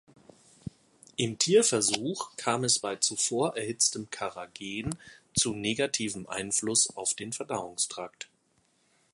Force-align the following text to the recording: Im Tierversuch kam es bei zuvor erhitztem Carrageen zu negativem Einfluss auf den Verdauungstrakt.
Im 1.15 1.37
Tierversuch 1.37 2.31
kam 2.35 2.63
es 2.63 2.79
bei 2.79 2.95
zuvor 2.95 3.55
erhitztem 3.55 4.09
Carrageen 4.09 4.95
zu 5.37 5.53
negativem 5.53 6.25
Einfluss 6.27 6.95
auf 6.97 7.13
den 7.13 7.33
Verdauungstrakt. 7.33 8.27